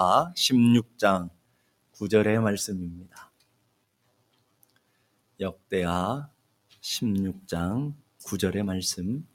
[0.00, 1.28] 역대하 16장
[1.96, 3.30] 9절의 말씀입니다.
[5.38, 6.30] 역대하
[6.80, 7.92] 16장
[8.24, 9.26] 9절의 말씀.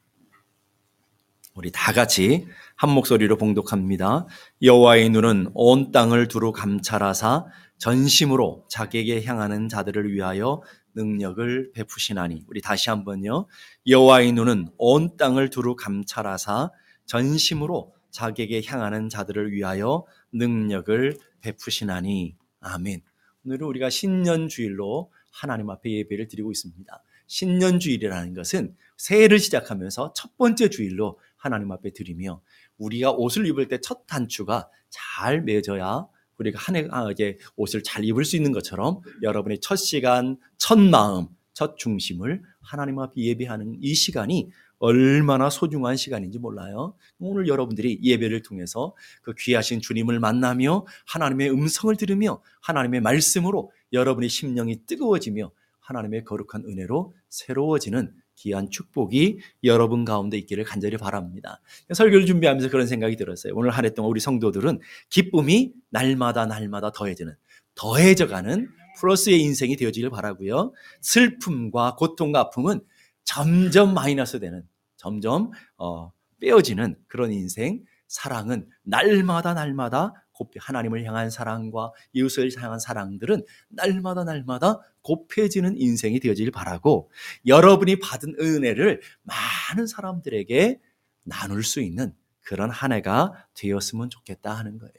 [1.54, 4.26] 우리 다 같이 한 목소리로 봉독합니다.
[4.64, 7.46] 여호와의 눈은 온 땅을 두루 감찰하사
[7.78, 10.64] 전심으로 자기에게 향하는 자들을 위하여
[10.96, 13.46] 능력을 베푸시나니 우리 다시 한번요.
[13.86, 16.72] 여호와의 눈은 온 땅을 두루 감찰하사
[17.06, 20.06] 전심으로 자기에게 향하는 자들을 위하여
[20.36, 23.02] 능력을 베푸시나니 아멘.
[23.46, 27.04] 오늘은 우리가 신년 주일로 하나님 앞에 예배를 드리고 있습니다.
[27.28, 32.42] 신년 주일이라는 것은 새해를 시작하면서 첫 번째 주일로 하나님 앞에 드리며
[32.78, 36.08] 우리가 옷을 입을 때 첫 단추가 잘 맺어야
[36.38, 40.78] 우리가 한 해, 아, 이제 옷을 잘 입을 수 있는 것처럼 여러분의 첫 시간, 첫
[40.78, 44.50] 마음, 첫 중심을 하나님 앞에 예배하는 이 시간이
[44.80, 46.96] 얼마나 소중한 시간인지 몰라요.
[47.20, 54.86] 오늘 여러분들이 예배를 통해서 그 귀하신 주님을 만나며 하나님의 음성을 들으며 하나님의 말씀으로 여러분의 심령이
[54.86, 61.62] 뜨거워지며 하나님의 거룩한 은혜로 새로워지는 귀한 축복이 여러분 가운데 있기를 간절히 바랍니다.
[61.94, 63.54] 설교를 준비하면서 그런 생각이 들었어요.
[63.56, 67.34] 오늘 한 해 동안 우리 성도들은 기쁨이 날마다 날마다 더해지는
[67.76, 70.74] 더해져가는 플러스의 인생이 되어지길 바라고요.
[71.02, 72.82] 슬픔과 고통과 아픔은
[73.24, 74.64] 점점 마이너스 되는
[75.06, 80.14] 점점 어, 빼어지는 그런 인생 사랑은 날마다 날마다
[80.60, 87.12] 하나님을 향한 사랑과 이웃을 향한 사랑들은 날마다 날마다 곱해지는 인생이 되어지길 바라고
[87.46, 90.82] 여러분이 받은 은혜를 많은 사람들에게
[91.24, 94.94] 나눌 수 있는 그런 한 해가 되었으면 좋겠다 하는 거예요.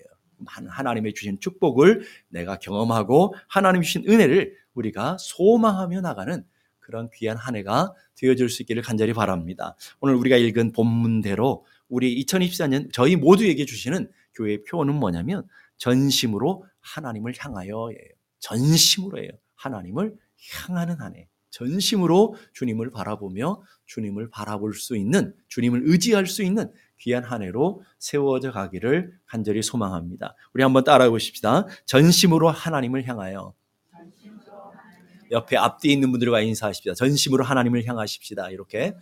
[0.69, 6.45] 하나님의 주신 축복을 내가 경험하고 하나님 주신 은혜를 우리가 소망하며 나가는
[6.87, 9.75] 그런 귀한 한 해가 되어줄 수 있기를 간절히 바랍니다.
[9.98, 15.43] 오늘 우리가 읽은 본문대로 우리 2024년 저희 모두에게 주시는 교회의 표현은 뭐냐면
[15.78, 17.97] 전심으로 하나님을 향하여예요.
[18.39, 19.31] 전심으로 예요.
[19.56, 20.15] 하나님을
[20.53, 21.28] 향하는 한 해.
[21.51, 28.53] 전심으로 주님을 바라보며 주님을 바라볼 수 있는 주님을 의지할 수 있는 귀한 한 해로 세워져
[28.53, 30.37] 가기를 간절히 소망합니다.
[30.53, 31.66] 우리 한번 따라해 보십시다.
[31.87, 33.55] 전심으로 하나님을 향하여
[35.36, 36.94] 옆에 앞뒤에 있는 분들과 인사하십시다.
[36.94, 38.50] 전심으로 하나님을 향하십시다.
[38.50, 38.94] 이렇게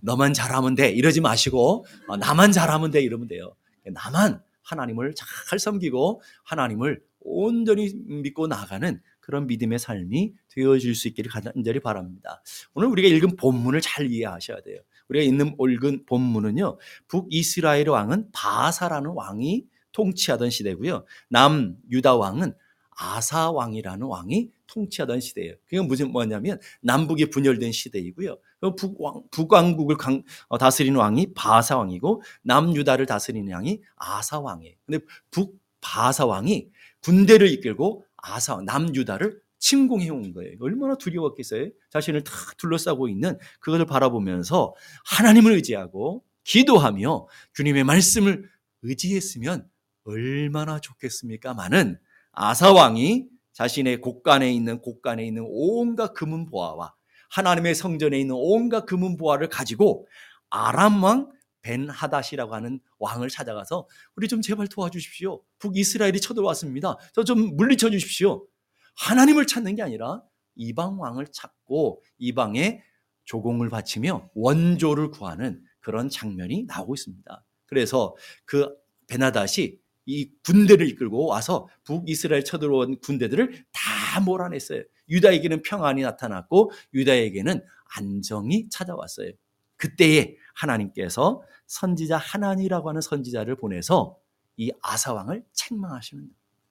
[0.00, 3.54] 너만 잘하면 돼 이러지 마시고 어, 나만 잘하면 돼 이러면 돼요.
[3.84, 11.80] 나만 하나님을 잘 섬기고 하나님을 온전히 믿고 나가는 그런 믿음의 삶이 되어질 수 있기를 간절히
[11.80, 12.42] 바랍니다.
[12.74, 14.80] 오늘 우리가 읽은 본문을 잘 이해하셔야 돼요.
[15.08, 16.78] 우리가 읽는 읽은 본문은요.
[17.08, 21.04] 북이스라엘 왕은 바사라는 왕이 통치하던 시대고요.
[21.28, 22.54] 남 유다 왕은
[22.98, 25.54] 아사 왕이라는 왕이 통치하던 시대예요.
[25.64, 28.36] 그게 무슨 뭐냐면 남북이 분열된 시대이고요.
[28.76, 34.74] 북왕, 북왕국을 강, 어, 다스리는 왕이 바사 왕이고 남유다를 다스리는 왕이 아사 왕이에요.
[34.84, 36.70] 근데 북 바사 왕이
[37.00, 40.56] 군대를 이끌고 아사 남유다를 침공해 온 거예요.
[40.60, 41.70] 얼마나 두려웠겠어요?
[41.90, 48.48] 자신을 다 둘러싸고 있는 그것을 바라보면서 하나님을 의지하고 기도하며 주님의 말씀을
[48.82, 49.68] 의지했으면
[50.04, 51.54] 얼마나 좋겠습니까?
[51.54, 51.98] 많은
[52.40, 56.94] 아사 왕이 자신의 곳간에 있는 곳간에 있는 온갖 금은 보화와
[57.30, 60.06] 하나님의 성전에 있는 온갖 금은 보화를 가지고
[60.48, 61.32] 아람 왕
[61.62, 65.42] 벤하닷이라고 하는 왕을 찾아가서 우리 좀 제발 도와주십시오.
[65.58, 66.96] 북이스라엘이 쳐들어왔습니다.
[67.12, 68.46] 저 좀 물리쳐 주십시오.
[68.94, 70.22] 하나님을 찾는 게 아니라
[70.54, 72.82] 이방 왕을 찾고 이방에
[73.24, 77.44] 조공을 바치며 원조를 구하는 그런 장면이 나오고 있습니다.
[77.66, 78.72] 그래서 그
[79.08, 84.82] 베나닷이 이 군대를 이끌고 와서 북이스라엘 쳐들어온 군대들을 다 몰아냈어요.
[85.10, 87.62] 유다에게는 평안이 나타났고 유다에게는
[87.94, 89.32] 안정이 찾아왔어요.
[89.76, 94.16] 그때에 하나님께서 선지자 하나니라고 하는 선지자를 보내서
[94.56, 96.26] 이 아사 왕을 책망하시는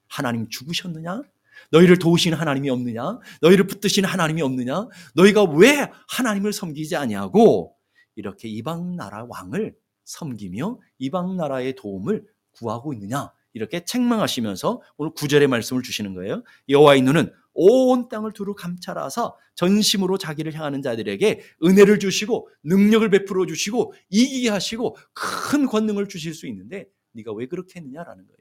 [0.07, 1.21] 하나님 죽으셨느냐?
[1.69, 3.19] 너희를 도우시는 하나님이 없느냐?
[3.41, 4.87] 너희를 붙드시는 하나님이 없느냐?
[5.13, 7.75] 너희가 왜 하나님을 섬기지 아니하고
[8.15, 12.25] 이렇게 이방 나라 왕을 섬기며 이방 나라의 도움을
[12.57, 13.31] 구하고 있느냐?
[13.53, 16.43] 이렇게 책망하시면서 오늘 구절의 말씀을 주시는 거예요.
[16.69, 23.93] 여호와의 눈은 온 땅을 두루 감찰하사 전심으로 자기를 향하는 자들에게 은혜를 주시고 능력을 베풀어 주시고
[24.09, 28.37] 이기게 하시고 큰 권능을 주실 수 있는데 네가 왜 그렇게 했느냐라는 거예요.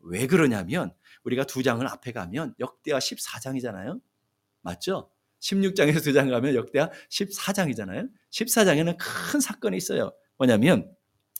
[0.00, 0.94] 왜 그러냐면
[1.24, 4.00] 우리가 두 장을 앞에 가면 역대하 14장이잖아요.
[4.62, 5.10] 맞죠?
[5.40, 8.08] 16장에서 두 장 가면 역대하 14장이잖아요.
[8.30, 10.12] 14장에는 큰 사건이 있어요.
[10.38, 10.90] 뭐냐면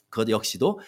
[0.09, 0.79] 그것 역시도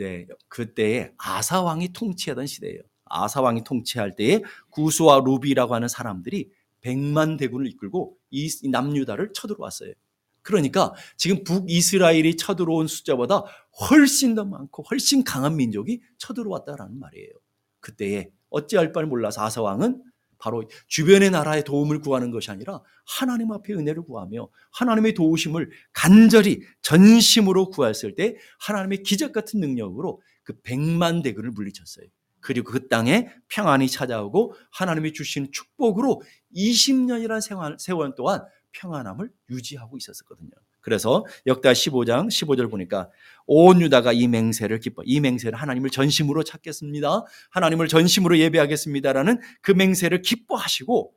[0.00, 2.80] 네, 그때에 아사 왕이 통치하던 시대예요.
[3.04, 6.50] 아사 왕이 통치할 때에 구수와 루비라고 하는 사람들이
[6.80, 9.92] 백만 대군을 이끌고 이 남유다를 쳐들어왔어요.
[10.40, 13.44] 그러니까 지금 북이스라엘이 쳐들어온 숫자보다
[13.78, 17.32] 훨씬 더 많고 훨씬 강한 민족이 쳐들어왔다라는 말이에요.
[17.80, 20.02] 그때에 어찌할 바를 몰라서 아사왕은
[20.40, 27.70] 바로 주변의 나라의 도움을 구하는 것이 아니라 하나님 앞에 은혜를 구하며 하나님의 도우심을 간절히 전심으로
[27.70, 32.06] 구했을 때 하나님의 기적 같은 능력으로 그 백만 대군을 물리쳤어요.
[32.40, 36.22] 그리고 그 땅에 평안이 찾아오고 하나님이 주신 축복으로
[36.56, 38.42] 20년이라는 세월 동안
[38.72, 40.50] 평안함을 유지하고 있었거든요.
[40.80, 43.10] 그래서 역다 15장 15절 보니까
[43.46, 47.24] 온 유다가 이 맹세를 기뻐 이 맹세를 하나님을 전심으로 찾겠습니다.
[47.50, 51.12] 하나님을 전심으로 예배하겠습니다라는 그 맹세를 기뻐하시고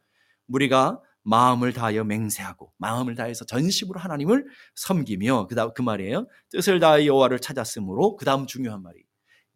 [0.47, 4.45] 우리가 마음을 다하여 맹세하고 마음을 다해서 전심으로 하나님을
[4.75, 6.27] 섬기며 그다음 그 말이에요.
[6.49, 8.99] 뜻을 다하여 여호와를 찾았으므로 그다음 중요한 말이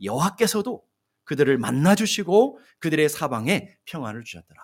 [0.01, 0.81] 여호와께서도
[1.25, 4.61] 그들을 만나 주시고 그들의 사방에 평안을 주셨더라.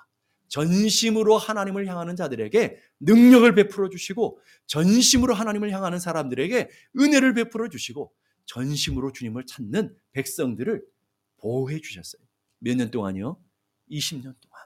[0.54, 6.70] 전심으로 하나님을 향하는 자들에게 능력을 베풀어 주시고 전심으로 하나님을 향하는 사람들에게
[7.00, 8.14] 은혜를 베풀어 주시고
[8.46, 10.84] 전심으로 주님을 찾는 백성들을
[11.38, 12.22] 보호해 주셨어요.
[12.60, 13.36] 몇 년 동안요?
[13.90, 14.62] 20년 동안.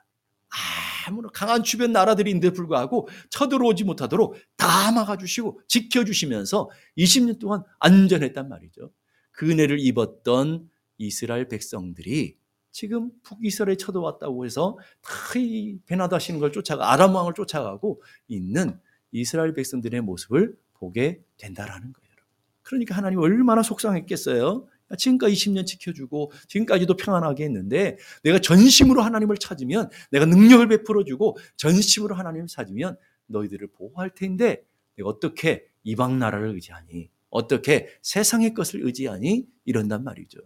[1.07, 8.92] 아무런 강한 주변 나라들인데 불구하고 쳐들어오지 못하도록 다 막아주시고 지켜주시면서 20년 동안 안전했단 말이죠.
[9.31, 12.36] 그 은혜를 입었던 이스라엘 백성들이
[12.77, 18.79] 지금 북이스라엘에 쳐들어왔다고 해서 다 이 베나다시는 걸 쫓아가 아람 왕을 쫓아가고 있는
[19.12, 22.15] 이스라엘 백성들의 모습을 보게 된다라는 거예요.
[22.62, 24.68] 그러니까 하나님 얼마나 속상했겠어요.
[24.95, 32.45] 지금까지 20년 지켜주고 지금까지도 평안하게 했는데 내가 전심으로 하나님을 찾으면 내가 능력을 베풀어주고 전심으로 하나님을
[32.45, 32.95] 찾으면
[33.25, 34.63] 너희들을 보호할 텐데
[34.97, 40.39] 내가 어떻게 이방 나라를 의지하니 어떻게 세상의 것을 의지하니 이런단 말이죠.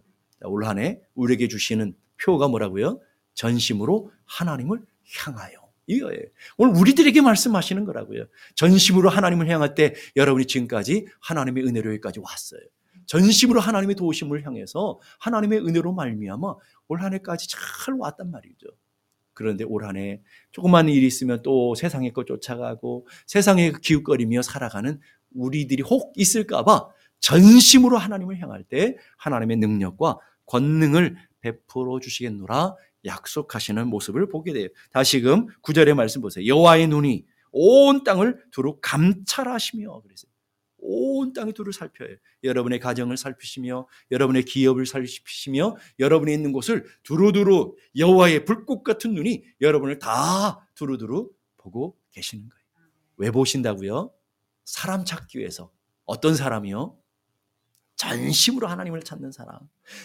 [0.44, 3.00] 올 한해 우리에게 주시는 표가 뭐라고요?
[3.34, 4.84] 전심으로 하나님을
[5.24, 5.62] 향하여.
[5.86, 6.22] 이거예요.
[6.56, 8.26] 오늘 우리들에게 말씀하시는 거라고요.
[8.54, 12.60] 전심으로 하나님을 향할 때 여러분이 지금까지 하나님의 은혜로 여기까지 왔어요.
[13.06, 16.54] 전심으로 하나님의 도우심을 향해서 하나님의 은혜로 말미암아
[16.88, 18.68] 올 한 해까지 잘 왔단 말이죠.
[19.34, 20.20] 그런데 올 한해
[20.52, 25.00] 조그만 일이 있으면 또 세상의 것 쫓아가고 세상에 기웃거리며 살아가는
[25.34, 26.88] 우리들이 혹 있을까봐
[27.20, 32.74] 전심으로 하나님을 향할 때 하나님의 능력과 권능을 베풀어 주시겠노라
[33.04, 34.68] 약속하시는 모습을 보게 돼요.
[34.92, 36.46] 다시금 구절의 말씀 보세요.
[36.46, 40.26] 여호와의 눈이 온 땅을 두루 감찰하시며 그래서
[40.78, 42.16] 온 땅이 두루 살펴요.
[42.42, 49.98] 여러분의 가정을 살피시며 여러분의 기업을 살피시며 여러분이 있는 곳을 두루두루 여호와의 불꽃 같은 눈이 여러분을
[49.98, 52.62] 다 두루두루 보고 계시는 거예요.
[53.18, 54.12] 왜 보신다고요?
[54.64, 55.70] 사람 찾기 위해서
[56.04, 56.96] 어떤 사람이요?
[58.02, 59.58] 전심으로 하나님을 찾는 사람,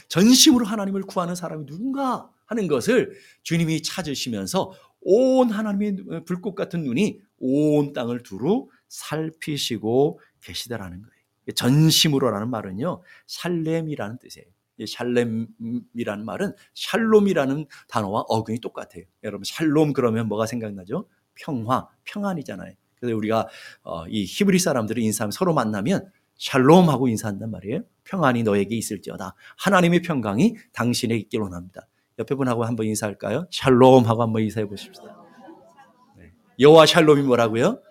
[0.08, 3.14] 전심으로 하나님을 구하는 사람이 누군가 하는 것을
[3.44, 11.54] 주님이 찾으시면서 온 하나님의 불꽃 같은 눈이 온 땅을 두루 살피시고 계시다라는 거예요.
[11.56, 14.48] 전심으로라는 말은요, 샬렘이라는 뜻이에요.
[14.86, 19.06] 샬렘이라는 말은 샬롬이라는 단어와 어근이 똑같아요.
[19.24, 21.08] 여러분 샬롬 그러면 뭐가 생각나죠?
[21.34, 22.74] 평화, 평안이잖아요.
[23.00, 23.48] 그래서 우리가
[23.84, 27.82] 어, 이 히브리 사람들이 인사하면 서로 만나면 샬롬하고 인사한단 말이에요.
[28.04, 29.36] 평안이 너에게 있을지어다.
[29.58, 31.88] 하나님의 평강이 당신에게 있길 원합니다.
[32.20, 33.48] 옆에 분하고 한번 인사할까요?
[33.52, 35.16] 샬롬하고 한번 인사해 보십시다.
[36.18, 36.32] 네.
[36.60, 37.82] 여호와 샬롬이 뭐라고요?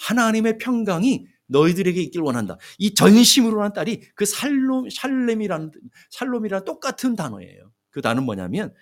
[0.00, 2.58] 하나님의 평강이 너희들에게 있길 원한다.
[2.78, 5.70] 이 전심으로란 딸이 그 살롬, 샬렘이라는,
[6.10, 7.70] 샬롬이랑 똑같은 단어예요.
[7.90, 8.74] 그 단어는 뭐냐면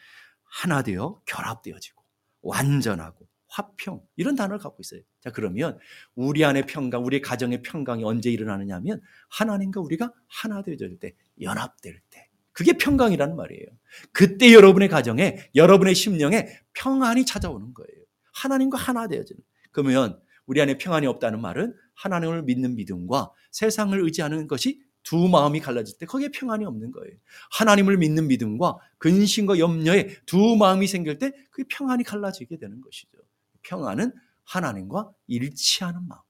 [0.45, 2.03] 하나 되어 결합되어지고
[2.43, 5.01] 완전하고 화평 이런 단어를 갖고 있어요.
[5.21, 5.79] 자 그러면
[6.17, 12.01] 우리 안의 평강, 우리 가정의 평강이 언제 일어나느냐 하면 하나님과 우리가 하나 되어질 때, 연합될
[12.11, 12.29] 때.
[12.51, 13.67] 그게 평강이라는 말이에요.
[14.13, 18.05] 그때 여러분의 가정에, 여러분의 심령에 평안이 찾아오는 거예요.
[18.33, 19.41] 하나님과 하나 되어지는.
[19.71, 25.99] 그러면 우리 안에 평안이 없다는 말은 하나님을 믿는 믿음과 세상을 의지하는 것이 두 마음이 갈라질
[25.99, 27.17] 때 거기에 평안이 없는 거예요.
[27.53, 33.24] 하나님을 믿는 믿음과 근심과 염려에 두 마음이 생길 때 그게 평안이 갈라지게 되는 것이죠.
[33.65, 34.13] 평안은
[34.45, 36.21] 하나님과 일치하는 마음.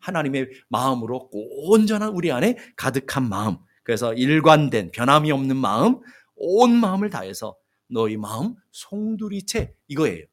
[0.00, 3.56] 하나님의 마음으로 온전한 우리 안에 가득한 마음.
[3.82, 6.00] 그래서 일관된 변함이 없는 마음,
[6.34, 7.56] 온 마음을 다해서
[7.88, 10.24] 너희 마음 송두리째 이거예요.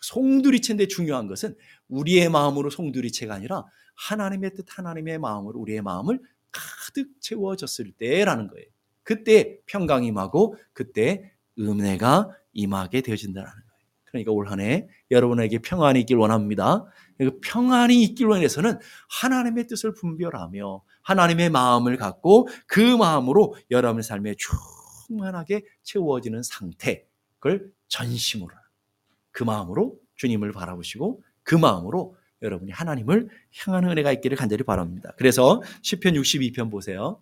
[0.00, 1.56] 송두리째인데 중요한 것은
[1.88, 6.20] 우리의 마음으로 송두리째가 아니라 하나님의 뜻 하나님의 마음으로 우리의 마음을
[6.50, 8.66] 가득 채워졌을 때라는 거예요.
[9.04, 13.71] 그때 평강이 임하고 그때 은혜가 임하게 되어진다는 거예요.
[14.12, 16.84] 그러니까 올 한 해 여러분에게 평안이 있길 원합니다.
[17.18, 18.78] 그 평안이 있길 원해서는
[19.20, 24.34] 하나님의 뜻을 분별하며 하나님의 마음을 갖고 그 마음으로 여러분의 삶에
[25.08, 27.06] 충만하게 채워지는 상태,
[27.38, 28.50] 그걸 전심으로
[29.30, 33.28] 그 마음으로 주님을 바라보시고 그 마음으로 여러분이 하나님을
[33.64, 35.12] 향하는 은혜가 있기를 간절히 바랍니다.
[35.16, 37.20] 그래서 시편 62편 보세요.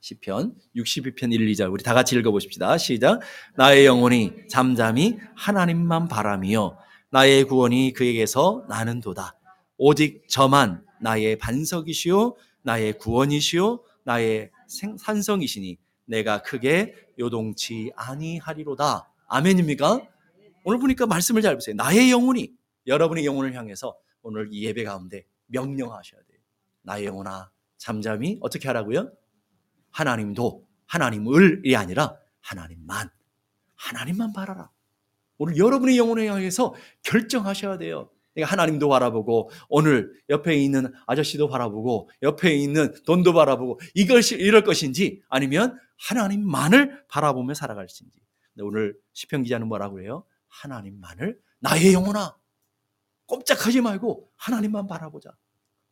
[0.00, 2.78] 시편 62편 1, 2절 우리 다 같이 읽어 보십시다.
[2.78, 3.20] 시작.
[3.56, 6.78] 나의 영혼이 잠잠히 하나님만 바라며
[7.10, 9.36] 나의 구원이 그에게서 나는도다.
[9.76, 14.50] 오직 저만 나의 반석이시요 나의 구원이시요 나의
[14.98, 19.12] 산성이시니 내가 크게 요동치 아니하리로다.
[19.28, 20.02] 아멘입니까?
[20.64, 21.74] 오늘 보니까 말씀을 잘 보세요.
[21.76, 22.52] 나의 영혼이
[22.86, 26.40] 여러분의 영혼을 향해서 오늘 이 예배 가운데 명령하셔야 돼요.
[26.82, 29.10] 나의 영혼아 잠잠히 어떻게 하라고요?
[29.90, 33.10] 하나님도 하나님을이 아니라 하나님만
[33.74, 34.70] 하나님만 바라라.
[35.38, 38.10] 오늘 여러분의 영혼을 향해서 결정하셔야 돼요.
[38.34, 45.22] 내가 하나님도 바라보고 오늘 옆에 있는 아저씨도 바라보고 옆에 있는 돈도 바라보고 이걸 이럴 것인지
[45.28, 45.78] 아니면
[46.08, 48.18] 하나님만을 바라보며 살아갈진지.
[48.60, 50.24] 오늘 시편 기자는 뭐라고 해요?
[50.48, 52.36] 하나님만을 나의 영혼아
[53.26, 55.30] 꼼짝하지 말고 하나님만 바라보자.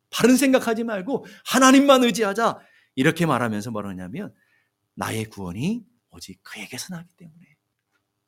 [0.09, 2.59] 바른 생각하지 말고 하나님만 의지하자.
[2.97, 4.33] 이렇게 말하면서 뭐라 하냐면
[4.95, 7.45] 나의 구원이 오직 그에게서 나기 때문에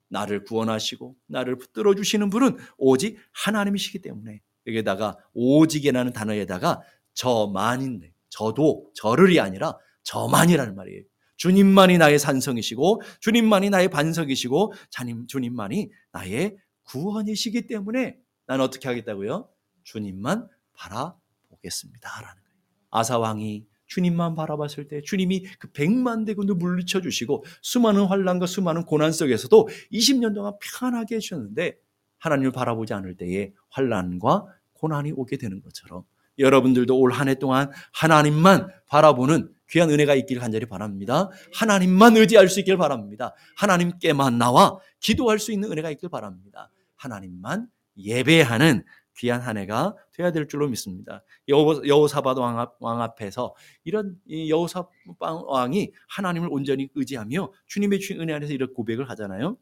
[0.10, 6.82] 나를 구원하시고 나를 붙들어 주시는 분은 오직 하나님이시기 때문에 여기에다가 오직이라는 단어에다가
[7.16, 11.04] 저만인데 저도 저를이 아니라 저만이라는 말이에요.
[11.38, 14.74] 주님만이 나의 산성이시고 주님만이 나의 반석이시고
[15.28, 19.50] 주님만이 나의 구원이시기 때문에 나는 어떻게 하겠다고요?
[19.84, 22.60] 주님만 바라보겠습니다라는 거예요.
[22.92, 29.12] 아사 왕이 주님만 바라봤을 때 주님이 그 백만 대군도 물리쳐 주시고 수많은 환란과 수많은 고난
[29.12, 31.76] 속에서도 20년 동안 편하게 해주셨는데
[32.20, 36.04] 하나님을 바라보지 않을 때에 환란과 고난이 오게 되는 것처럼
[36.38, 41.30] 여러분들도 올 한 해 동안 하나님만 바라보는 귀한 은혜가 있기를 간절히 바랍니다.
[41.54, 43.36] 하나님만 의지할 수 있기를 바랍니다.
[43.58, 46.72] 하나님께만 나와 기도할 수 있는 은혜가 있기를 바랍니다.
[46.96, 47.68] 하나님만
[47.98, 48.84] 예배하는
[49.20, 51.24] 귀한 한 해가 돼야 될 줄로 믿습니다.
[51.48, 58.74] 여호 사밧 왕 앞에서 이런 여호사밧 왕이 하나님을 온전히 의지하며 주님의 주인 은혜 안에서 이런
[58.74, 59.58] 고백을 하잖아요.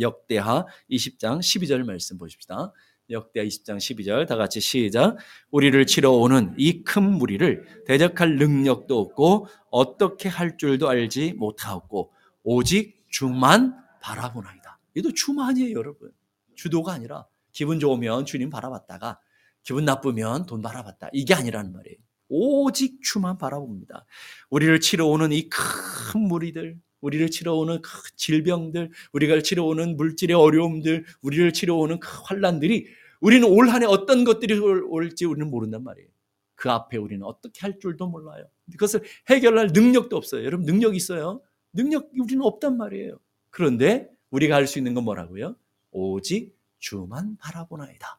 [0.00, 2.72] 역대하 20장 12절 말씀 보십시다.
[3.10, 5.16] 역대하 20장 12절 다 같이 시작.
[5.50, 12.12] 우리를 치러 오는 이 큰 무리를 대적할 능력도 없고 어떻게 할 줄도 알지 못하고
[12.44, 14.78] 오직 주만 바라보나이다.
[14.94, 16.12] 이도 주만이에요, 여러분.
[16.54, 19.20] 주도가 아니라 기분 좋으면 주님 바라봤다가
[19.62, 21.10] 기분 나쁘면 돈 바라봤다.
[21.12, 21.96] 이게 아니라는 말이에요.
[22.28, 24.06] 오직 주만 바라봅니다.
[24.50, 30.36] 우리를 치러 오는 이 큰 무리들, 우리를 치러 오는 그 질병들, 우리가 치러 오는 물질의
[30.36, 32.86] 어려움들, 우리를 치러 오는 그 환란들이
[33.20, 36.08] 우리는 올 한해 어떤 것들이 올지 우리는 모른단 말이에요.
[36.54, 38.44] 그 앞에 우리는 어떻게 할 줄도 몰라요.
[38.72, 40.44] 그것을 해결할 능력도 없어요.
[40.44, 41.40] 여러분 능력 있어요?
[41.72, 43.18] 능력 우리는 없단 말이에요.
[43.50, 45.56] 그런데 우리가 할 수 있는 건 뭐라고요?
[45.90, 48.18] 오직 주만 바라보나이다.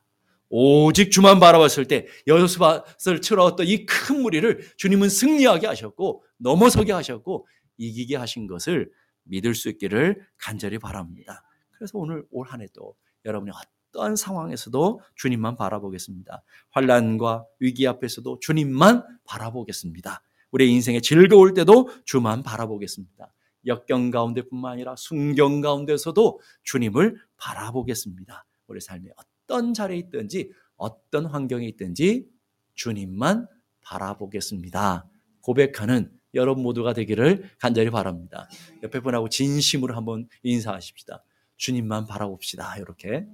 [0.50, 8.16] 오직 주만 바라봤을 때 여호수아를 치러왔던 이 큰 무리를 주님은 승리하게 하셨고 넘어서게 하셨고 이기게
[8.18, 8.92] 하신 것을
[9.24, 11.44] 믿을 수 있기를 간절히 바랍니다.
[11.72, 13.52] 그래서 오늘 올 한 해도 여러분이
[13.92, 16.44] 어떠한 상황에서도 주님만 바라보겠습니다.
[16.72, 20.22] 환란과 위기 앞에서도 주님만 바라보겠습니다.
[20.52, 23.34] 우리 인생의 즐거울 때도 주만 바라보겠습니다.
[23.68, 28.46] 역경 가운데뿐만 아니라 순경 가운데서도 주님을 바라보겠습니다.
[28.72, 32.28] 우리 삶의 어떤 자리에 있든지 어떤 환경에 있든지
[32.74, 33.48] 주님만
[33.82, 35.08] 바라보겠습니다.
[35.42, 38.48] 고백하는 여러분 모두가 되기를 간절히 바랍니다.
[38.84, 41.24] 옆에 분하고 진심으로 한번 인사하십시다.
[41.58, 42.78] 주님만 바라봅시다.
[42.78, 43.28] 이렇게.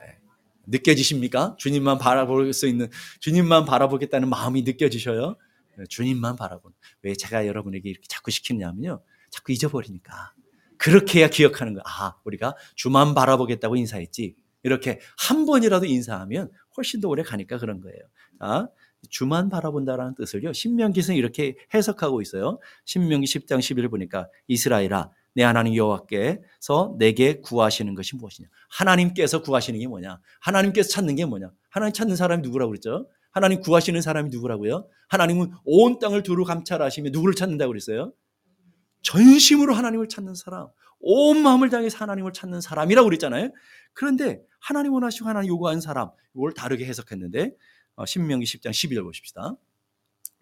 [0.00, 0.18] 네.
[0.66, 1.56] 느껴지십니까?
[1.58, 2.88] 주님만 바라볼 수 있는,
[3.20, 5.36] 주님만 바라보겠다는 마음이 느껴지셔요?
[5.76, 6.72] 네, 주님만 바라본.
[7.02, 9.02] 왜 제가 여러분에게 이렇게 자꾸 시키냐면요.
[9.30, 10.32] 자꾸 잊어버리니까.
[10.78, 11.82] 그렇게 해야 기억하는 거야.
[11.86, 14.34] 아, 우리가 주만 바라보겠다고 인사했지.
[14.62, 17.98] 이렇게 한 번이라도 인사하면 훨씬 더 오래 가니까 그런 거예요.
[18.40, 18.68] 아,
[19.10, 20.52] 주만 바라본다라는 뜻을요.
[20.52, 22.58] 신명기서는 이렇게 해석하고 있어요.
[22.84, 28.48] 신명기 10장 11을 보니까 이스라엘아 내 하나님 여호와께서 내게 구하시는 것이 무엇이냐?
[28.70, 30.18] 하나님께서 구하시는 게 뭐냐?
[30.40, 31.50] 하나님께서 찾는 게 뭐냐?
[31.68, 33.06] 하나님 찾는 사람이 누구라고 그랬죠?
[33.30, 34.88] 하나님 구하시는 사람이 누구라고요?
[35.08, 38.12] 하나님은 온 땅을 두루 감찰하시며 누구를 찾는다고 그랬어요?
[39.06, 40.66] 전심으로 하나님을 찾는 사람,
[40.98, 43.50] 온 마음을 다해서 하나님을 찾는 사람이라고 그랬잖아요.
[43.92, 47.54] 그런데 하나님 원하시고 하나님 요구하는 사람, 이걸 다르게 해석했는데
[47.94, 49.54] 어, 신명기 10장 12절 보십시다.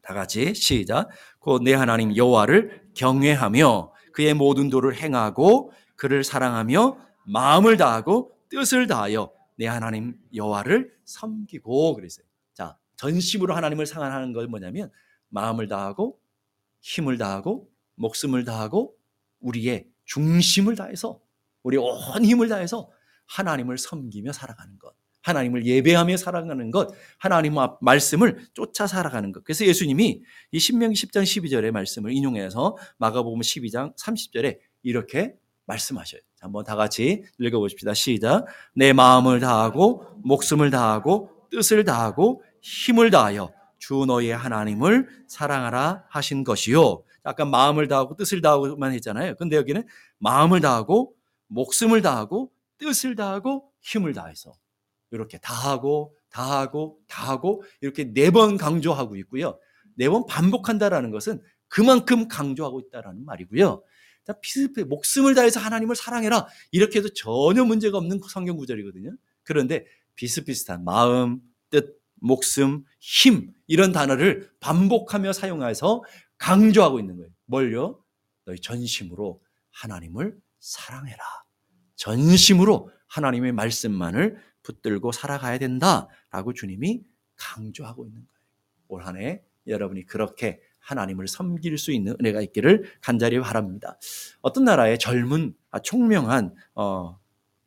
[0.00, 1.08] 다 같이 시작.
[1.40, 9.30] 곧 내 하나님 여호와를 경외하며 그의 모든 도를 행하고 그를 사랑하며 마음을 다하고 뜻을 다하여
[9.56, 12.24] 내 하나님 여호와를 섬기고 그랬어요.
[12.54, 14.90] 자, 전심으로 하나님을 상하는 건 뭐냐면
[15.28, 16.18] 마음을 다하고
[16.80, 18.94] 힘을 다하고 목숨을 다하고
[19.40, 21.20] 우리의 중심을 다해서
[21.62, 22.90] 우리 온 힘을 다해서
[23.26, 24.94] 하나님을 섬기며 살아가는 것.
[25.22, 29.42] 하나님을 예배하며 살아가는 것, 하나님 앞 말씀을 쫓아 살아가는 것.
[29.42, 30.22] 그래서 예수님이
[30.52, 35.34] 이 신명기 10장 12절의 말씀을 인용해서 마가복음 12장 30절에 이렇게
[35.64, 36.20] 말씀하셔요.
[36.40, 37.94] 한번 다 같이 읽어보십시다.
[37.94, 38.44] 시작.
[38.74, 47.02] 내 마음을 다하고 목숨을 다하고 뜻을 다하고 힘을 다하여 주 너의 하나님을 사랑하라 하신 것이요.
[47.24, 49.34] 아까 마음을 다하고 뜻을 다하고만 했잖아요.
[49.36, 49.84] 근데 여기는
[50.18, 51.14] 마음을 다하고
[51.48, 54.52] 목숨을 다하고 뜻을 다하고 힘을 다해서
[55.10, 59.58] 이렇게 다하고 다하고 다하고 이렇게 네 번 강조하고 있고요.
[59.96, 63.82] 네 번 반복한다라는 것은 그만큼 강조하고 있다라는 말이고요.
[64.40, 69.10] 비슷해 목숨을 다해서 하나님을 사랑해라 이렇게 해도 전혀 문제가 없는 성경 구절이거든요.
[69.42, 71.40] 그런데 비슷비슷한 마음,
[71.70, 76.02] 뜻, 목숨, 힘 이런 단어를 반복하며 사용해서
[76.38, 77.30] 강조하고 있는 거예요.
[77.46, 78.02] 뭘요?
[78.44, 79.40] 너희 전심으로
[79.72, 81.18] 하나님을 사랑해라.
[81.96, 87.02] 전심으로 하나님의 말씀만을 붙들고 살아가야 된다라고 주님이
[87.36, 88.34] 강조하고 있는 거예요.
[88.88, 93.98] 올 한 해 여러분이 그렇게 하나님을 섬길 수 있는 은혜가 있기를 간절히 바랍니다.
[94.42, 97.18] 어떤 나라의 젊은 아, 총명한 어,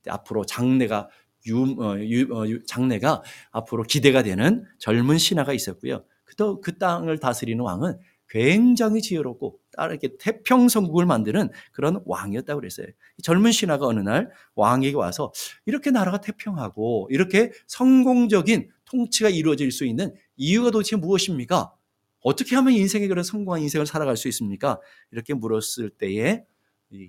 [0.07, 1.09] 앞으로 장래가
[1.47, 6.05] 유, 어, 유, 어, 장래가 앞으로 기대가 되는 젊은 신하가 있었고요.
[6.25, 12.87] 그, 그 땅을 다스리는 왕은 굉장히 지혜롭고 이렇게 태평성국을 만드는 그런 왕이었다고 그랬어요.
[13.23, 15.31] 젊은 신하가 어느 날 왕에게 와서
[15.65, 21.73] 이렇게 나라가 태평하고 이렇게 성공적인 통치가 이루어질 수 있는 이유가 도대체 무엇입니까?
[22.21, 24.79] 어떻게 하면 인생의 그런 성공한 인생을 살아갈 수 있습니까?
[25.11, 26.43] 이렇게 물었을 때에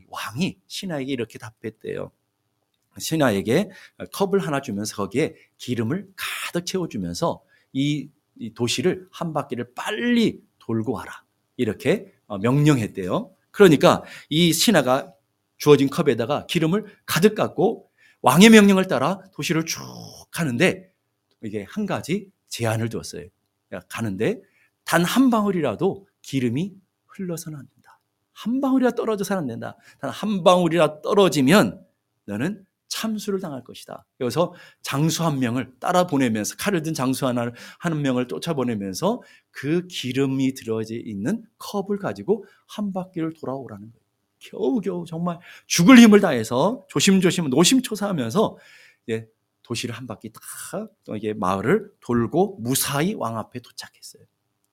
[0.08, 2.10] 왕이 신하에게 이렇게 답했대요.
[2.98, 3.70] 신하에게
[4.12, 8.08] 컵을 하나 주면서 거기에 기름을 가득 채워주면서 이
[8.54, 11.24] 도시를 한 바퀴를 빨리 돌고 와라.
[11.56, 13.34] 이렇게 어, 명령했대요.
[13.50, 15.12] 그러니까 이 신하가
[15.56, 19.80] 주어진 컵에다가 기름을 가득 갖고 왕의 명령을 따라 도시를 쭉
[20.30, 20.92] 가는데
[21.42, 23.26] 이게 한 가지 제한을 두었어요.
[23.88, 24.40] 가는데
[24.84, 26.74] 단 한 방울이라도 기름이
[27.06, 27.98] 흘러서는 안 된다.
[28.32, 29.76] 한 방울이라 떨어져서는 안 된다.
[30.00, 31.84] 단 한 방울이라 떨어지면
[32.26, 34.06] 너는 참수를 당할 것이다.
[34.20, 39.86] 여기서 장수 한 명을 따라 보내면서 칼을 든 장수 하나를 한 명을 쫓아 보내면서 그
[39.86, 44.08] 기름이 들어져 있는 컵을 가지고 한 바퀴를 돌아오라는 거예요.
[44.40, 48.56] 겨우겨우 정말 죽을 힘을 다해서 조심조심 노심초사하면서
[49.06, 49.28] 이제
[49.62, 54.22] 도시를 한 바퀴 딱 이게 마을을 돌고 무사히 왕 앞에 도착했어요.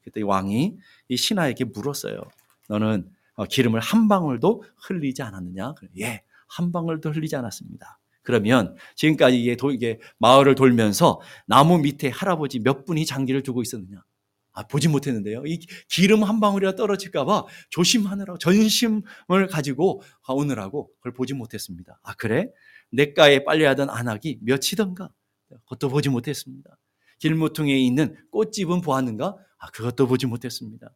[0.02, 0.78] 그때 왕이
[1.10, 2.22] 이 신하에게 물었어요.
[2.70, 5.74] 너는 어, 기름을 한 방울도 흘리지 않았느냐?
[6.00, 8.00] 예, 한 방울도 흘리지 않았습니다.
[8.26, 14.04] 그러면 지금까지 이게, 도, 이게 마을을 돌면서 나무 밑에 할아버지 몇 분이 장기를 두고 있었느냐?
[14.52, 15.44] 아, 보지 못했는데요.
[15.46, 15.60] 이
[15.90, 22.00] 기름 한 방울이라 떨어질까봐 조심하느라고 전심을 가지고 오느라고 그걸 보지 못했습니다.
[22.04, 22.50] 아, 그래?
[22.92, 25.10] 내가에 빨래하던 안악이 몇이던가?
[25.50, 26.78] 그것도 보지 못했습니다.
[27.20, 29.36] 길모퉁이에 있는 꽃집은 보았는가?
[29.58, 30.90] 아, 그것도 보지 못했습니다.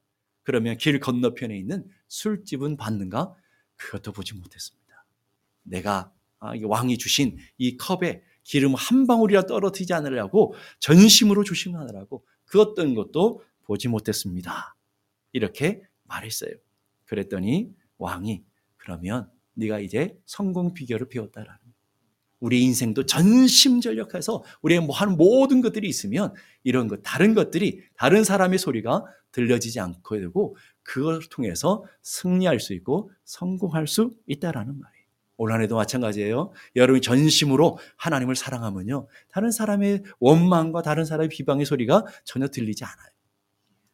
[0.43, 3.35] 그러면 길 건너편에 있는 술집은 봤는가?
[3.75, 5.05] 그것도 보지 못했습니다.
[5.63, 12.95] 내가 아, 왕이 주신 이 컵에 기름 한 방울이라 떨어지지 않으려고 전심으로 조심하느라고 그 어떤
[12.95, 14.75] 것도 보지 못했습니다.
[15.33, 16.51] 이렇게 말했어요.
[17.05, 18.43] 그랬더니 왕이
[18.77, 21.59] 그러면 네가 이제 성공 비결을 배웠다라는
[22.39, 28.57] 우리 인생도 전심전력해서 우리의 뭐 하는 모든 것들이 있으면 이런 것 다른 것들이 다른 사람의
[28.59, 34.98] 소리가 들려지지 않고 되고 그걸 통해서 승리할 수 있고 성공할 수 있다라는 말이에요.
[35.39, 36.51] 올 한해도 마찬가지예요.
[36.75, 39.07] 여러분이 전심으로 하나님을 사랑하면요.
[39.29, 43.09] 다른 사람의 원망과 다른 사람의 비방의 소리가 전혀 들리지 않아요.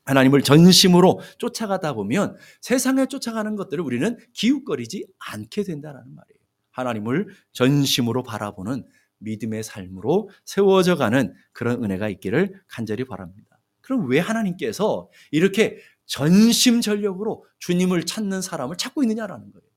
[0.06, 6.40] 하나님을 전심으로 쫓아가다 보면 세상에 쫓아가는 것들을 우리는 기웃거리지 않게 된다는 말이에요.
[6.72, 8.84] 하나님을 전심으로 바라보는
[9.20, 13.60] 믿음의 삶으로 세워져 가는 그런 은혜가 있기를 간절히 바랍니다.
[13.82, 15.78] 그럼 왜 하나님께서 이렇게
[16.08, 19.75] 전심전력으로 주님을 찾는 사람을 찾고 있느냐라는 거예요.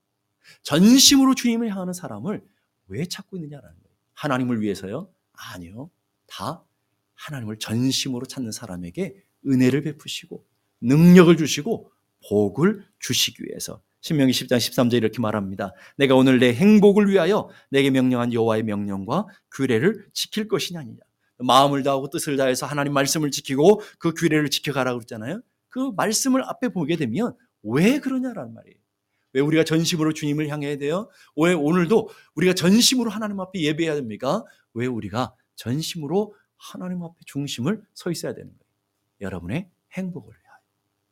[0.63, 2.41] 전심으로 주님을 향하는 사람을
[2.87, 3.95] 왜 찾고 있느냐라는 거예요.
[4.13, 5.09] 하나님을 위해서요?
[5.33, 5.89] 아니요.
[6.27, 6.63] 다
[7.15, 9.15] 하나님을 전심으로 찾는 사람에게
[9.47, 10.45] 은혜를 베푸시고
[10.81, 11.91] 능력을 주시고
[12.29, 15.73] 복을 주시기 위해서 신명기 10장 13절 이렇게 말합니다.
[15.97, 20.99] 내가 오늘 내 행복을 위하여 내게 명령한 여호와의 명령과 규례를 지킬 것이냐 아니냐.
[21.39, 25.41] 마음을 다하고 뜻을 다해서 하나님 말씀을 지키고 그 규례를 지켜가라고 그랬잖아요.
[25.69, 28.77] 그 말씀을 앞에 보게 되면 왜 그러냐라는 말이에요.
[29.33, 31.09] 왜 우리가 전심으로 주님을 향해야 돼요?
[31.35, 34.43] 왜 오늘도 우리가 전심으로 하나님 앞에 예배해야 됩니까?
[34.73, 38.69] 왜 우리가 전심으로 하나님 앞에 중심을 서 있어야 되는 거예요?
[39.21, 40.59] 여러분의 행복을 위하여,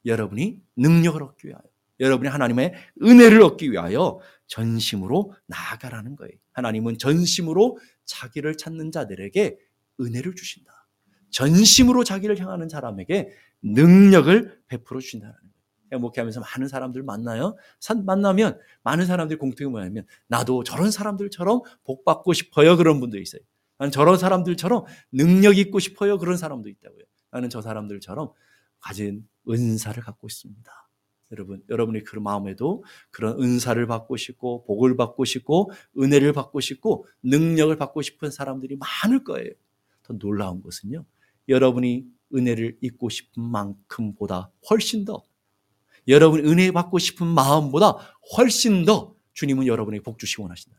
[0.05, 1.63] 여러분이 능력을 얻기 위하여,
[1.99, 6.33] 여러분이 하나님의 은혜를 얻기 위하여 전심으로 나아가라는 거예요.
[6.53, 9.57] 하나님은 전심으로 자기를 찾는 자들에게
[9.99, 10.87] 은혜를 주신다.
[11.31, 15.56] 전심으로 자기를 향하는 사람에게 능력을 베풀어 주신다는 거예요.
[15.91, 17.55] 목회하면서 많은 사람들 만나요.
[18.05, 22.77] 만나면 많은 사람들이 공통이 뭐냐면 나도 저런 사람들처럼 복 받고 싶어요.
[22.77, 23.41] 그런 분도 있어요.
[23.77, 26.17] 나는 저런 사람들처럼 능력 있고 싶어요.
[26.17, 27.03] 그런 사람도 있다고요.
[27.31, 28.31] 나는 저 사람들처럼
[28.79, 30.71] 가진 은사를 갖고 있습니다.
[31.31, 37.75] 여러분, 여러분이 그 마음에도 그런 은사를 받고 싶고, 복을 받고 싶고, 은혜를 받고 싶고, 능력을
[37.75, 39.51] 받고 싶은 사람들이 많을 거예요.
[40.03, 41.03] 더 놀라운 것은요,
[41.49, 45.21] 여러분이 은혜를 잊고 싶은 만큼보다 훨씬 더,
[46.07, 47.97] 여러분이 은혜 받고 싶은 마음보다
[48.37, 50.77] 훨씬 더 주님은 여러분에게 복 주시기 원하신다.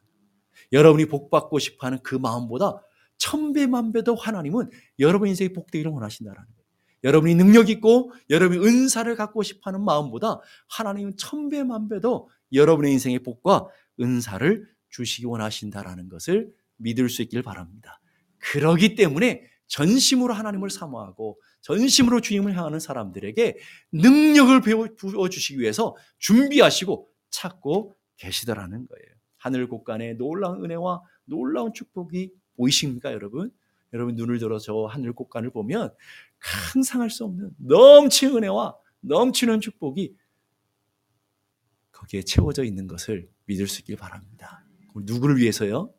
[0.72, 2.82] 여러분이 복 받고 싶어 하는 그 마음보다
[3.18, 6.58] 천배 만 배도 하나님은 여러분 인생이 복되기를 원하신다라는 거예요.
[7.04, 13.20] 여러분이 능력 있고 여러분이 은사를 갖고 싶어 하는 마음보다 하나님은 천배 만 배도 여러분의 인생의
[13.20, 13.66] 복과
[14.00, 18.00] 은사를 주시기 원하신다라는 것을 믿을 수 있길 바랍니다.
[18.38, 23.58] 그러기 때문에 전심으로 하나님을 사모하고 전심으로 주님을 향하는 사람들에게
[23.92, 29.06] 능력을 배워 주시기 위해서 준비하시고 찾고 계시더라는 거예요.
[29.36, 33.52] 하늘 곳간에 놀라운 은혜와 놀라운 축복이 보이십니까, 여러분?
[33.92, 35.94] 여러분 눈을 들어 저 하늘 곳간을 보면
[36.38, 40.14] 항상할 수 없는 넘치는 은혜와 넘치는 축복이
[41.92, 44.64] 거기에 채워져 있는 것을 믿을 수 있길 바랍니다.
[44.94, 45.92] 누구를 위해서요?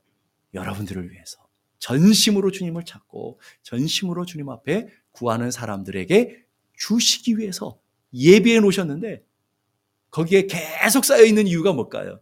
[0.53, 1.48] 여러분들을 위해서.
[1.79, 6.45] 전심으로 주님을 찾고 전심으로 주님 앞에 구하는 사람들에게
[6.77, 7.79] 주시기 위해서
[8.13, 9.23] 예비해 놓으셨는데
[10.11, 12.19] 거기에 계속 쌓여 있는 이유가 뭘까요?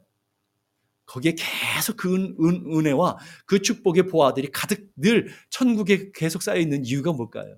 [1.05, 6.85] 거기에 계속 그 은, 은, 혜와 그 축복의 보화들이 가득 늘 천국에 계속 쌓여 있는
[6.85, 7.57] 이유가 뭘까요?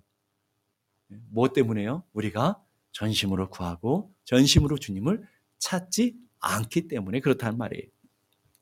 [1.30, 2.04] 무엇 때문에요?
[2.14, 5.24] 우리가 전심으로 구하고 전심으로 주님을
[5.58, 7.88] 찾지 않기 때문에 그렇다는 말이에요.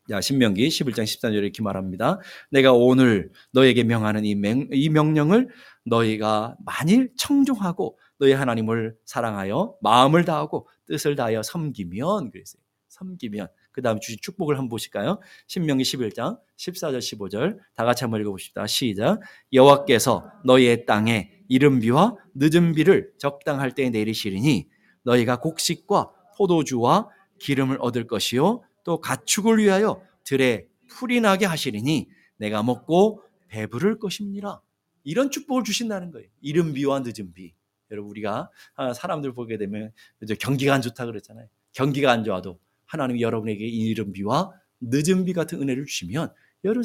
[0.09, 2.19] 자, 신명기 11장 14절에 이렇게 말합니다.
[2.49, 5.49] 내가 오늘 너에게 명하는 이, 명, 이 명령을
[5.85, 12.61] 너희가 만일 청종하고 너희 하나님을 사랑하여 마음을 다하고 뜻을 다하여 섬기면 그랬어요.
[12.87, 15.19] 섬기면 그 다음에 주신 축복을 한번 보실까요?
[15.47, 18.65] 신명기 11장 14절 15절 다 같이 한번 읽어봅시다.
[18.65, 19.19] 시작
[19.51, 24.69] 여호와께서 너희의 땅에 이른 비와 늦은 비를 적당할 때에 내리시리니
[25.03, 33.21] 너희가 곡식과 포도주와 기름을 얻을 것이요 또 가축을 위하여 들에 풀이 나게 하시리니 내가 먹고
[33.49, 34.61] 배부를 것입니다.
[35.03, 36.29] 이런 축복을 주신다는 거예요.
[36.39, 37.53] 이른 비와 늦은 비.
[37.91, 39.91] 여러분 우리가 아, 사람들 보게 되면
[40.39, 41.49] 경기가 안 좋다 그랬잖아요.
[41.73, 46.31] 경기가 안 좋아도 하나님이 여러분에게 이른 비와 늦은 비 같은 은혜를 주시면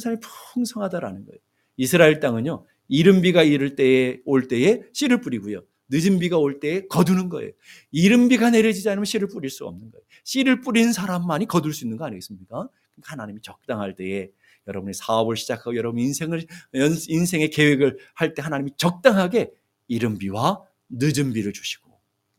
[0.00, 0.16] 삶이
[0.54, 1.38] 풍성하다라는 거예요.
[1.76, 2.66] 이스라엘 땅은요.
[2.88, 5.62] 이른 비가 이를 때에 올 때에 씨를 뿌리고요.
[5.92, 7.52] 늦은 비가 올 때에 거두는 거예요.
[7.90, 10.02] 이른 비가 내려지지 않으면 씨를 뿌릴 수 없는 거예요.
[10.24, 12.68] 씨를 뿌린 사람만이 거둘 수 있는 거 아니겠습니까?
[12.94, 14.30] 그러니까 하나님이 적당할 때에
[14.66, 16.46] 여러분이 사업을 시작하고 여러분 인생을
[17.08, 19.50] 인생의 계획을 할 때 하나님이 적당하게
[19.88, 21.90] 이른 비와 늦은 비를 주시고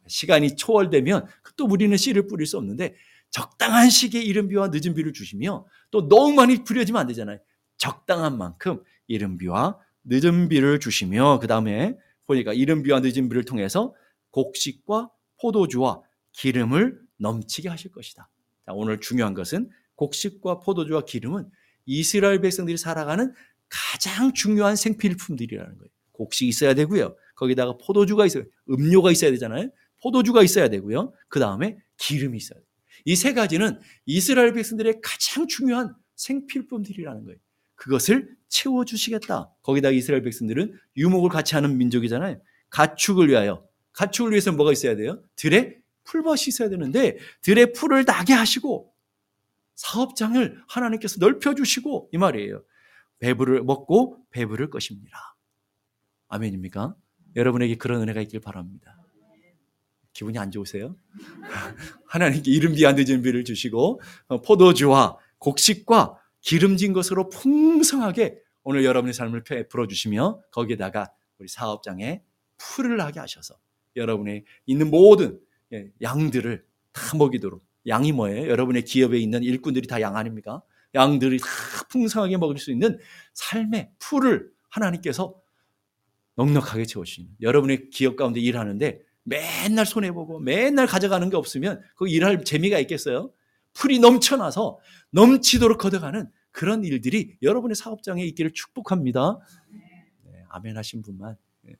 [0.07, 2.95] 시간이 초월되면 또 우리는 씨를 뿌릴 수 없는데
[3.29, 7.39] 적당한 시기에 이른 비와 늦은 비를 주시며 또 너무 많이 뿌려지면 안 되잖아요.
[7.77, 13.93] 적당한 만큼 이른 비와 늦은 비를 주시며 그 다음에 보니까 이른 비와 늦은 비를 통해서
[14.31, 15.09] 곡식과
[15.41, 16.01] 포도주와
[16.33, 18.29] 기름을 넘치게 하실 것이다.
[18.65, 21.49] 자, 오늘 중요한 것은 곡식과 포도주와 기름은
[21.85, 23.33] 이스라엘 백성들이 살아가는
[23.69, 25.89] 가장 중요한 생필품들이라는 거예요.
[26.13, 27.15] 곡식이 있어야 되고요.
[27.35, 28.45] 거기다가 포도주가 있어요.
[28.69, 29.69] 음료가 있어야 되잖아요.
[30.01, 31.13] 포도주가 있어야 되고요.
[31.27, 32.67] 그 다음에 기름이 있어야 돼요.
[33.05, 37.39] 이 세 가지는 이스라엘 백성들의 가장 중요한 생필품들이라는 거예요.
[37.75, 39.49] 그것을 채워주시겠다.
[39.63, 42.39] 거기다 이스라엘 백성들은 유목을 같이 하는 민족이잖아요.
[42.69, 43.67] 가축을 위하여.
[43.93, 45.21] 가축을 위해서 뭐가 있어야 돼요?
[45.35, 48.93] 들에 풀밭이 있어야 되는데 들에 풀을 나게 하시고
[49.75, 52.63] 사업장을 하나님께서 넓혀주시고 이 말이에요.
[53.19, 55.35] 배부를 먹고 배부를 것입니다.
[56.27, 56.95] 아멘입니까?
[57.35, 58.97] 여러분에게 그런 은혜가 있길 바랍니다.
[60.13, 60.95] 기분이 안 좋으세요?
[62.05, 69.43] 하나님께 이름 비안 늦은 비를 주시고 어, 포도주와 곡식과 기름진 것으로 풍성하게 오늘 여러분의 삶을
[69.69, 72.23] 풀어주시며 거기에다가 우리 사업장에
[72.57, 73.55] 풀을 나게 하셔서
[73.95, 75.39] 여러분의 있는 모든
[75.73, 78.49] 예, 양들을 다 먹이도록 양이 뭐예요?
[78.49, 80.61] 여러분의 기업에 있는 일꾼들이 다 양 아닙니까?
[80.95, 81.47] 양들이 다
[81.89, 82.97] 풍성하게 먹을 수 있는
[83.33, 85.35] 삶의 풀을 하나님께서
[86.35, 92.79] 넉넉하게 채워주시는 여러분의 기업 가운데 일하는데 맨날 손해보고 맨날 가져가는 게 없으면 그 일할 재미가
[92.79, 93.31] 있겠어요?
[93.73, 94.79] 풀이 넘쳐나서
[95.11, 99.39] 넘치도록 걷어가는 그런 일들이 여러분의 사업장에 있기를 축복합니다.
[100.23, 101.35] 네, 아멘 하신 분만.
[101.61, 101.73] 네.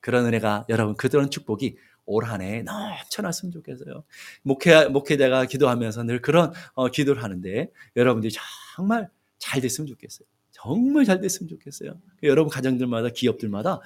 [0.00, 4.02] 그런 은혜가 여러분 그런 축복이 올 한해 넘쳐났으면 좋겠어요.
[4.42, 8.34] 목회, 목회자가 기도하면서 늘 그런 어, 기도를 하는데 여러분들이
[8.74, 10.26] 정말 잘 됐으면 좋겠어요.
[10.50, 12.00] 정말 잘 됐으면 좋겠어요.
[12.22, 13.80] 여러분 가정들마다 기업들마다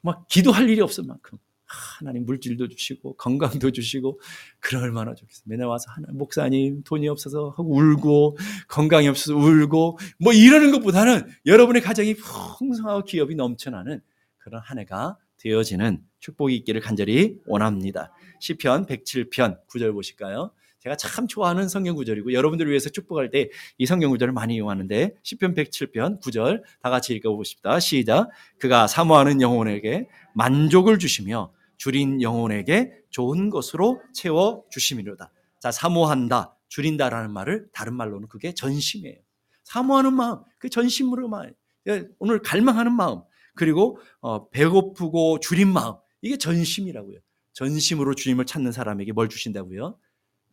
[0.00, 1.38] 막 기도할 일이 없을 만큼
[1.72, 4.20] 하나님 물질도 주시고 건강도 주시고
[4.60, 5.44] 그럴 만한 좋겠어요.
[5.46, 8.36] 맨날 와서 하나 목사님 돈이 없어서 하고 울고
[8.68, 14.00] 건강이 없어서 울고 뭐 이러는 것보다는 여러분의 가정이 풍성하고 기업이 넘쳐나는
[14.38, 18.12] 그런 한 해가 되어지는 축복이 있기를 간절히 원합니다.
[18.40, 20.52] 시편 107편 9절 보실까요?
[20.82, 25.54] 제가 참 좋아하는 성경 구절이고 여러분들을 위해서 축복할 때 이 성경 구절을 많이 이용하는데 시편
[25.54, 27.78] 107편 9절 다 같이 읽어 보십시다.
[27.78, 28.30] 시작.
[28.58, 35.32] 그가 사모하는 영혼에게 만족을 주시며 줄인 영혼에게 좋은 것으로 채워 주심이로다.
[35.58, 39.18] 자, 사모한다, 줄인다라는 말을 다른 말로는 그게 전심이에요.
[39.64, 41.56] 사모하는 마음, 그 전심으로 말.
[41.88, 43.22] 예, 오늘 갈망하는 마음,
[43.56, 47.18] 그리고 어, 배고프고 줄인 마음, 이게 전심이라고요.
[47.52, 49.98] 전심으로 주님을 찾는 사람에게 뭘 주신다고요?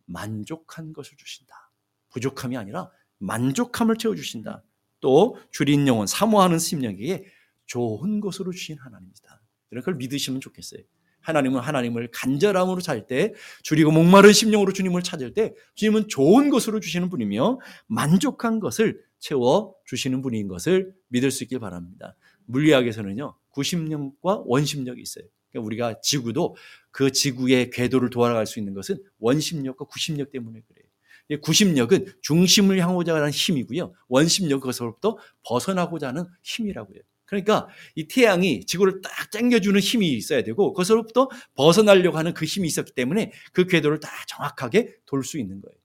[0.06, 1.70] 만족한 것을 주신다.
[2.08, 4.64] 부족함이 아니라 만족함을 채워 주신다.
[4.98, 7.24] 또 줄인 영혼, 사모하는 심령에게
[7.66, 9.40] 좋은 것으로 주신 하나님이다.
[9.68, 10.82] 그걸 믿으시면 좋겠어요.
[11.20, 17.10] 하나님은 하나님을 간절함으로 잘 때, 줄이고 목마른 심령으로 주님을 찾을 때, 주님은 좋은 것으로 주시는
[17.10, 22.16] 분이며 만족한 것을 채워 주시는 분인 것을 믿을 수 있길 바랍니다.
[22.46, 25.24] 물리학에서는요, 구심력과 원심력이 있어요.
[25.50, 26.56] 그러니까 우리가 지구도
[26.90, 31.40] 그 지구의 궤도를 돌아갈 수 있는 것은 원심력과 구심력 때문에 그래요.
[31.42, 33.92] 구심력은 중심을 향하고자 하는 힘이고요.
[34.08, 36.98] 원심력 그것으로부터 벗어나고자 하는 힘이라고요.
[37.30, 42.92] 그러니까 이 태양이 지구를 딱 당겨주는 힘이 있어야 되고 그것으로부터 벗어나려고 하는 그 힘이 있었기
[42.92, 45.76] 때문에 그 궤도를 딱 정확하게 돌 수 있는 거예요.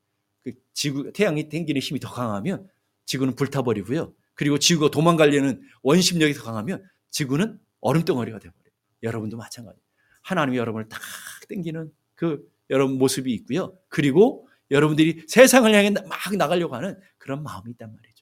[0.44, 2.68] 그 지구 태양이 당기는 힘이 더 강하면
[3.06, 4.14] 지구는 불타버리고요.
[4.34, 8.72] 그리고 지구가 도망가려는 원심력이 더 강하면 지구는 얼음덩어리가 되버려요.
[9.04, 9.80] 여러분도 마찬가지.
[10.24, 11.00] 하나님이 여러분을 딱
[11.48, 13.78] 당기는 그 여러분 모습이 있고요.
[13.88, 18.15] 그리고 여러분들이 세상을 향해 막 나가려고 하는 그런 마음이 있단 말이에요.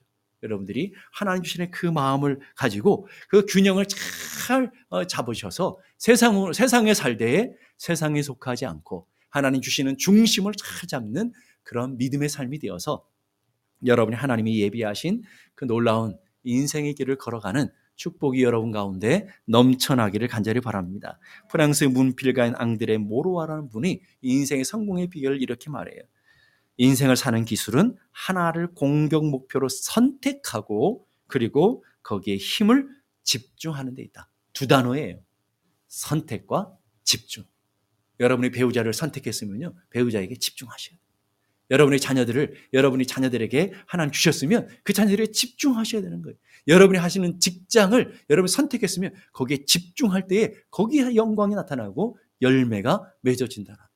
[0.44, 7.50] 여러분들이 하나님 주시는 그 마음을 가지고 그 균형을 잘 어, 잡으셔서 세상, 세상에 살 때에
[7.78, 13.04] 세상에 속하지 않고 하나님 주시는 중심을 잘 잡는 그런 믿음의 삶이 되어서
[13.84, 15.22] 여러분이 하나님이 예비하신
[15.54, 21.18] 그 놀라운 인생의 길을 걸어가는 축복이 여러분 가운데 넘쳐나기를 간절히 바랍니다.
[21.50, 26.02] 프랑스 문필가인 앙드레 모로아라는 분이 인생의 성공의 비결을 이렇게 말해요.
[26.76, 32.88] 인생을 사는 기술은 하나를 공격 목표로 선택하고 그리고 거기에 힘을
[33.22, 34.30] 집중하는 데 있다.
[34.52, 35.20] 두 단어예요.
[35.88, 37.44] 선택과 집중.
[38.20, 39.74] 여러분이 배우자를 선택했으면요.
[39.90, 41.04] 배우자에게 집중하셔야 돼요.
[41.70, 46.36] 여러분의 자녀들을 여러분이 자녀들에게 하나님 주셨으면 그 자녀들에게 집중하셔야 되는 거예요.
[46.68, 53.90] 여러분이 하시는 직장을 여러분이 선택했으면 거기에 집중할 때에 거기에 영광이 나타나고 열매가 맺어진다.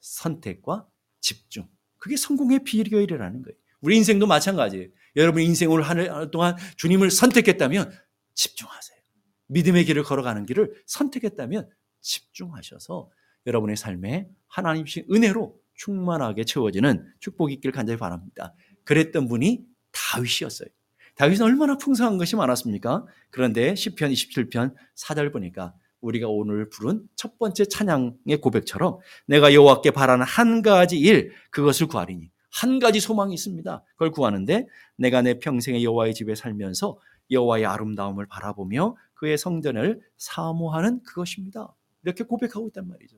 [0.00, 0.86] 선택과
[1.20, 1.68] 집중.
[2.00, 3.56] 그게 성공의 비결이라는 거예요.
[3.80, 4.88] 우리 인생도 마찬가지예요.
[5.16, 7.92] 여러분 인생을 한 동안 주님을 선택했다면
[8.34, 8.98] 집중하세요.
[9.46, 11.68] 믿음의 길을 걸어가는 길을 선택했다면
[12.00, 13.10] 집중하셔서
[13.46, 18.54] 여러분의 삶에 하나님신 은혜로 충만하게 채워지는 축복이 있길 간절히 바랍니다.
[18.84, 20.68] 그랬던 분이 다윗이었어요.
[21.16, 23.04] 다윗은 얼마나 풍성한 것이 많았습니까?
[23.30, 30.24] 그런데 10편 27편 4절 보니까 우리가 오늘 부른 첫 번째 찬양의 고백처럼 내가 여호와께 바라는
[30.24, 33.84] 한 가지 일 그것을 구하리니 한 가지 소망이 있습니다.
[33.92, 36.98] 그걸 구하는데 내가 내 평생에 여호와의 집에 살면서
[37.30, 41.74] 여호와의 아름다움을 바라보며 그의 성전을 사모하는 그것입니다.
[42.02, 43.16] 이렇게 고백하고 있단 말이죠.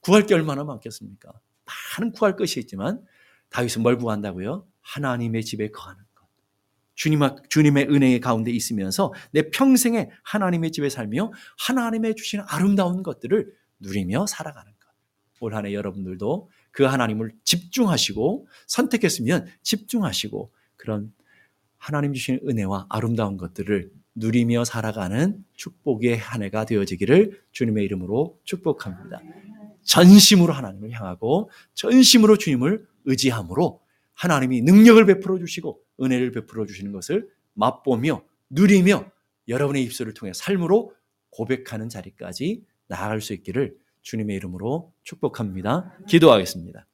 [0.00, 1.32] 구할 게 얼마나 많겠습니까?
[1.98, 3.04] 많은 구할 것이 있지만
[3.50, 4.66] 다윗은 뭘 구한다고요?
[4.80, 6.02] 하나님의 집에 거하는
[6.98, 11.32] 주님, 주님의 은혜 가운데 있으면서 내 평생에 하나님의 집에 살며
[11.66, 14.78] 하나님의 주시는 아름다운 것들을 누리며 살아가는 것.
[15.40, 21.12] 올 한해 여러분들도 그 하나님을 집중하시고 선택했으면 집중하시고 그런
[21.76, 29.20] 하나님 주시는 은혜와 아름다운 것들을 누리며 살아가는 축복의 한 해가 되어지기를 주님의 이름으로 축복합니다.
[29.84, 33.80] 전심으로 하나님을 향하고 전심으로 주님을 의지함으로
[34.18, 39.10] 하나님이 능력을 베풀어 주시고 은혜를 베풀어 주시는 것을 맛보며 누리며
[39.46, 40.92] 여러분의 입술을 통해 삶으로
[41.30, 45.96] 고백하는 자리까지 나아갈 수 있기를 주님의 이름으로 축복합니다.
[46.08, 46.86] 기도하겠습니다.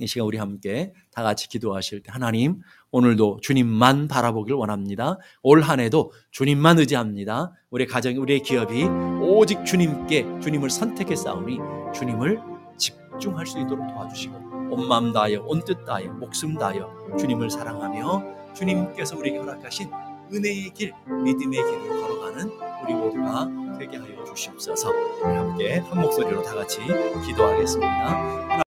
[0.00, 2.60] 이 시간 우리 함께 다 같이 기도하실 때 하나님
[2.90, 5.18] 오늘도 주님만 바라보길 원합니다.
[5.42, 7.52] 올 한해도 주님만 의지합니다.
[7.70, 8.84] 우리 가정, 우리의 기업이
[9.22, 11.58] 오직 주님께 주님을 선택했사오니
[11.94, 12.38] 주님을
[12.76, 19.16] 집중할 수 있도록 도와주시고 온 마음 다하여 온 뜻 다하여 목숨 다하여 주님을 사랑하며 주님께서
[19.18, 19.90] 우리에게 허락하신
[20.32, 20.92] 은혜의 길,
[21.24, 22.50] 믿음의 길을 걸어가는
[22.84, 24.92] 우리 모두가 되게 하여 주시옵소서.
[25.22, 26.80] 함께 한 목소리로 다 같이
[27.26, 28.67] 기도하겠습니다.